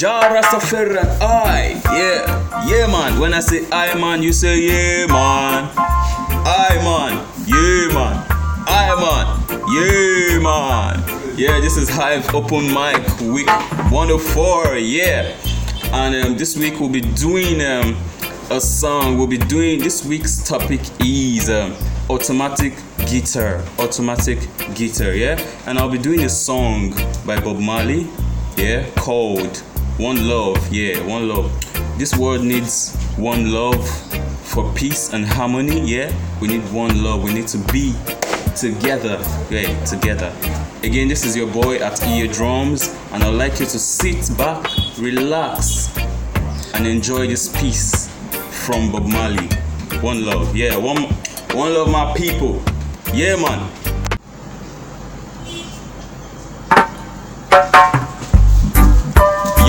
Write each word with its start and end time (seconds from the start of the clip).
Jah 0.00 0.32
Rastafari 0.32 0.96
and 0.96 1.22
I. 1.22 1.78
Yeah, 1.92 2.66
yeah, 2.66 2.86
man. 2.86 3.20
When 3.20 3.34
I 3.34 3.40
say 3.40 3.68
I, 3.70 3.92
man, 4.00 4.22
you 4.22 4.32
say 4.32 4.58
yeah, 4.58 5.04
man. 5.04 5.68
I, 5.76 6.78
man. 6.82 7.12
Yeah, 7.44 7.92
man. 7.92 8.24
I, 8.66 8.96
man. 8.96 9.60
Yeah, 9.68 10.38
man. 10.38 11.36
Yeah, 11.38 11.60
this 11.60 11.76
is 11.76 11.90
Hive 11.90 12.34
Open 12.34 12.64
Mic 12.72 13.20
Week 13.20 13.46
104. 13.92 14.78
Yeah. 14.78 15.36
And 15.92 16.14
um, 16.24 16.38
this 16.38 16.56
week 16.56 16.80
we'll 16.80 16.88
be 16.88 17.02
doing 17.02 17.60
um, 17.60 17.94
a 18.50 18.58
song. 18.58 19.18
We'll 19.18 19.26
be 19.26 19.36
doing 19.36 19.80
this 19.80 20.02
week's 20.02 20.42
topic 20.42 20.80
is 21.00 21.50
um, 21.50 21.76
automatic 22.08 22.72
guitar. 23.06 23.62
Automatic 23.78 24.38
guitar, 24.74 25.12
yeah. 25.12 25.38
And 25.66 25.78
I'll 25.78 25.90
be 25.90 25.98
doing 25.98 26.24
a 26.24 26.30
song 26.30 26.94
by 27.26 27.38
Bob 27.38 27.58
Marley, 27.58 28.08
yeah, 28.56 28.88
called 28.96 29.62
One 30.00 30.26
Love. 30.26 30.72
Yeah, 30.72 31.06
One 31.06 31.28
Love. 31.28 31.52
This 31.98 32.16
world 32.16 32.42
needs 32.42 32.96
one 33.18 33.52
love 33.52 33.86
for 34.46 34.72
peace 34.72 35.12
and 35.12 35.26
harmony. 35.26 35.78
Yeah, 35.82 36.10
we 36.40 36.48
need 36.48 36.62
one 36.72 37.04
love. 37.04 37.22
We 37.22 37.34
need 37.34 37.46
to 37.48 37.58
be 37.70 37.92
together. 38.56 39.22
Yeah, 39.50 39.84
together. 39.84 40.32
Again, 40.82 41.08
this 41.08 41.26
is 41.26 41.36
your 41.36 41.48
boy 41.48 41.76
at 41.80 42.02
Ear 42.06 42.28
Drums, 42.28 42.96
and 43.12 43.22
I'd 43.22 43.34
like 43.34 43.60
you 43.60 43.66
to 43.66 43.78
sit 43.78 44.34
back, 44.38 44.66
relax, 44.98 45.94
and 46.72 46.86
enjoy 46.86 47.26
this 47.26 47.54
piece 47.60 48.08
from 48.64 48.90
Bob 48.90 49.06
Marley. 49.06 49.48
One 50.00 50.24
love, 50.24 50.56
yeah, 50.56 50.78
one, 50.78 51.02
one 51.52 51.74
love, 51.74 51.90
my 51.90 52.14
people. 52.14 52.62
Yeah, 53.12 53.36
man. 53.36 53.70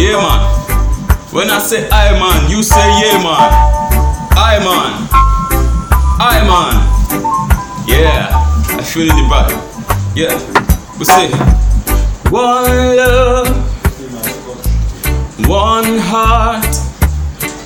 Yeah, 0.02 0.18
man. 0.18 0.42
When 1.32 1.52
I 1.52 1.60
say 1.60 1.88
I, 1.92 2.18
man, 2.18 2.50
you 2.50 2.64
say 2.64 2.88
yeah, 3.02 3.22
man. 3.22 3.38
I, 4.34 4.58
man. 4.66 5.08
I, 6.20 6.42
man. 6.50 6.74
Yeah, 7.88 8.32
I 8.80 8.84
feel 8.84 9.04
in 9.04 9.16
the 9.16 9.26
vibe. 9.30 9.54
Yeah, 10.16 10.34
we 10.98 11.06
say 11.06 11.30
one 12.32 12.96
love, 12.98 13.48
one 15.48 16.00
heart. 16.00 16.66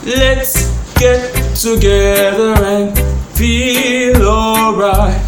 Let's 0.03 0.67
get 0.99 1.31
together 1.55 2.53
and 2.65 2.97
feel 3.37 4.27
alright. 4.27 5.21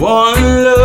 One 0.00 0.64
love, 0.64 0.77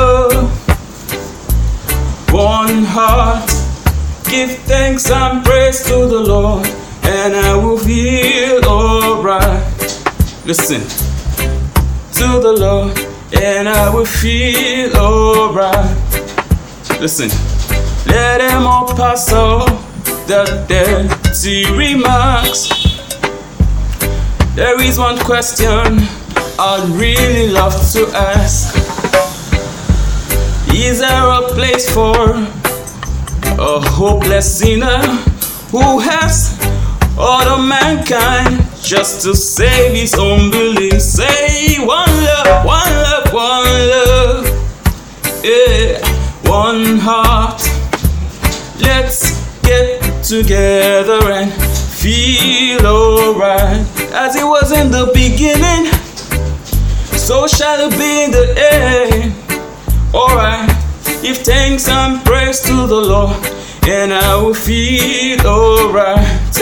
Thanks 4.94 5.10
and 5.10 5.44
praise 5.44 5.84
to 5.86 6.06
the 6.06 6.20
Lord, 6.20 6.68
and 7.02 7.36
I 7.36 7.56
will 7.56 7.80
feel 7.80 8.64
alright. 8.64 9.66
Listen 10.46 10.82
to 12.14 12.40
the 12.40 12.54
Lord, 12.56 12.96
and 13.42 13.68
I 13.68 13.90
will 13.92 14.06
feel 14.06 14.96
alright. 14.96 15.98
Listen, 17.02 17.30
let 18.06 18.38
them 18.38 18.68
all 18.68 18.86
pass 18.96 19.34
all 19.34 19.66
the 20.28 20.64
dirty 20.70 21.66
remarks. 21.76 22.70
There 24.54 24.80
is 24.80 25.00
one 25.00 25.18
question 25.18 26.06
I'd 26.60 26.88
really 26.94 27.50
love 27.50 27.74
to 27.94 28.06
ask. 28.16 28.76
Is 30.72 31.00
there 31.00 31.28
a 31.30 31.42
place 31.50 31.92
for 31.92 32.63
a 33.60 33.80
hopeless 33.80 34.60
sinner 34.60 35.02
who 35.72 36.00
has 36.00 36.58
all 37.18 37.48
of 37.48 37.68
mankind 37.68 38.66
just 38.82 39.22
to 39.22 39.36
save 39.36 39.94
his 39.94 40.14
own 40.16 40.52
belief? 40.52 41.02
Say 41.02 41.78
one 41.80 42.10
love, 42.24 42.66
one 42.66 42.94
love, 43.06 43.34
one 43.34 43.66
love, 43.94 44.46
yeah, 45.44 46.00
one 46.50 46.98
heart. 47.00 47.62
Let's 48.82 49.32
get 49.62 50.24
together 50.24 51.32
and 51.32 51.52
feel 51.52 52.86
alright 52.86 53.86
as 54.14 54.36
it 54.36 54.44
was 54.44 54.72
in 54.72 54.92
the 54.92 55.12
beginning. 55.14 55.92
So 57.18 57.48
shall 57.48 57.80
it 57.80 57.92
be 57.98 58.24
in 58.26 58.32
the 58.32 58.56
end. 58.58 59.34
Alright, 60.14 60.70
give 61.24 61.38
thanks 61.38 61.88
and 61.88 62.24
praise 62.26 62.60
to 62.60 62.86
the 62.86 63.00
Lord, 63.00 63.40
and 63.88 64.14
I 64.14 64.36
will 64.36 64.54
feel 64.54 65.40
alright. 65.48 66.54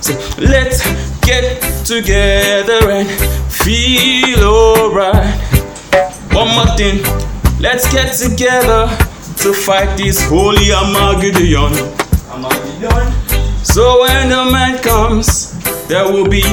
So 0.00 0.14
let's 0.38 0.86
get 1.26 1.60
together 1.84 2.90
and 2.90 3.10
feel 3.50 4.44
alright. 4.44 5.34
One 6.30 6.54
more 6.54 6.76
thing, 6.76 7.02
let's 7.58 7.92
get 7.92 8.14
together 8.14 8.86
to 9.42 9.52
fight 9.52 9.98
this 9.98 10.22
holy 10.28 10.70
Armageddon. 10.70 11.74
So 13.64 14.02
when 14.02 14.28
the 14.28 14.48
man 14.52 14.78
comes, 14.80 15.58
there 15.88 16.04
will 16.04 16.28
be 16.28 16.44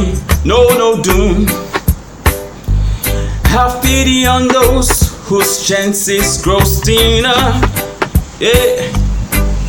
no 0.44 0.66
no 0.82 1.00
doom. 1.00 1.46
Have 3.54 3.82
pity 3.84 4.26
on 4.26 4.48
those 4.48 5.05
whose 5.26 5.68
chances 5.68 6.42
grow 6.44 6.60
thinner. 6.60 7.32
Yeah, 8.40 8.92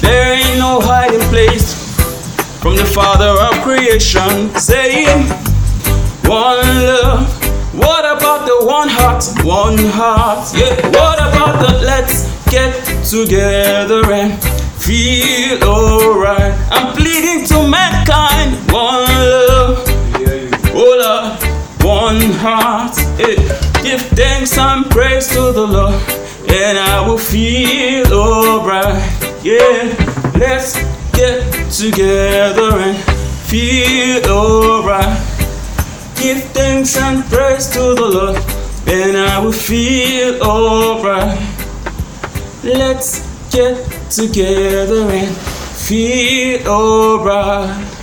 there 0.01 0.35
ain't 0.35 0.59
no 0.59 0.81
hiding 0.81 1.21
place 1.31 1.75
from 2.61 2.77
the 2.77 2.85
Father 2.85 3.31
of 3.41 3.63
creation. 3.63 4.55
Saying, 4.59 5.29
one 6.27 6.61
love. 6.85 7.27
What 7.75 8.05
about 8.05 8.47
the 8.47 8.67
one 8.67 8.89
heart? 8.89 9.23
One 9.45 9.79
heart. 9.79 10.53
Yeah. 10.55 10.75
What 10.89 11.19
about 11.19 11.61
the 11.67 11.79
let's 11.85 12.25
get 12.51 12.73
together 13.05 14.03
and 14.13 14.43
feel 14.81 15.63
alright? 15.63 16.55
I'm 16.71 16.95
pleading 16.97 17.47
to 17.49 17.69
mankind. 17.69 18.57
One 18.73 19.05
love. 19.05 19.85
Oh 20.79 20.93
Lord, 21.01 21.43
one 21.83 22.21
heart. 22.41 22.99
eh. 23.21 23.56
Give 23.87 24.03
thanks 24.03 24.59
and 24.59 24.85
praise 24.91 25.29
to 25.29 25.53
the 25.53 25.65
Lord, 25.65 25.95
and 26.51 26.77
I 26.77 27.07
will 27.07 27.19
feel 27.19 28.13
alright. 28.13 29.01
Yeah, 29.45 29.95
let's 30.35 30.75
get 31.13 31.71
together 31.71 32.73
and 32.79 32.99
feel 33.47 34.27
alright. 34.27 35.17
Give 36.17 36.43
thanks 36.51 36.97
and 36.99 37.25
praise 37.27 37.69
to 37.75 37.95
the 37.95 38.09
Lord, 38.11 38.37
and 38.89 39.17
I 39.17 39.39
will 39.39 39.53
feel 39.53 40.43
alright. 40.43 41.39
Let's 42.65 43.21
get 43.53 43.77
together 44.11 45.09
and 45.13 45.37
feel 45.37 46.67
alright. 46.67 47.96